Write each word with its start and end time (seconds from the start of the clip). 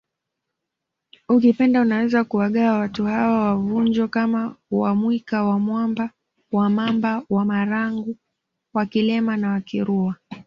Ukipenda 1.29 1.81
unaweza 1.81 2.23
kuwagawa 2.23 2.79
watu 2.79 3.05
hawa 3.05 3.45
wa 3.49 3.55
Vunjo 3.55 4.07
kama 4.07 4.55
WaMwika 4.71 5.43
WaMamba 6.51 7.23
WaMarangu 7.29 8.17
WaKilema 8.73 9.37
na 9.37 9.51
Wakirua 9.51 10.15